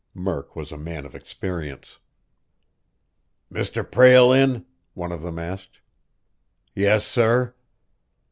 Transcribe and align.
Murk 0.15 0.55
was 0.55 0.71
a 0.71 0.79
man 0.79 1.05
of 1.05 1.13
experience. 1.13 1.99
"Mr. 3.53 3.83
Prale 3.87 4.31
in?" 4.31 4.65
one 4.95 5.11
of 5.11 5.21
them 5.21 5.37
asked. 5.37 5.79
"Yes, 6.73 7.05
sir." 7.05 7.53